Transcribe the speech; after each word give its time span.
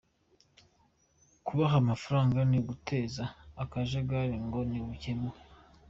Kubaha 1.45 1.75
amafaranga 1.83 2.39
ni 2.49 2.57
uguteza 2.61 3.23
akajagari, 3.63 4.35
ngo 4.45 4.59
ni 4.69 4.77
n’ubuhemu. 4.81 5.29